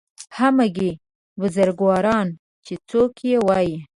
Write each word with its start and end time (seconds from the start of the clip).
همګي 0.37 0.91
بزرګواران 1.39 2.27
چې 2.65 2.73
څوک 2.89 3.13
یې 3.29 3.37
وایي 3.47 3.77